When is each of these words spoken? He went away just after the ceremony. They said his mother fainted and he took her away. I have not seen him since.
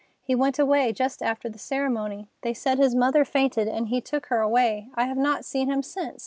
He 0.23 0.33
went 0.33 0.57
away 0.57 0.93
just 0.93 1.21
after 1.21 1.47
the 1.47 1.59
ceremony. 1.59 2.27
They 2.41 2.55
said 2.55 2.79
his 2.79 2.95
mother 2.95 3.23
fainted 3.23 3.67
and 3.67 3.89
he 3.89 4.01
took 4.01 4.25
her 4.29 4.41
away. 4.41 4.89
I 4.95 5.05
have 5.05 5.15
not 5.15 5.45
seen 5.45 5.69
him 5.69 5.83
since. 5.83 6.19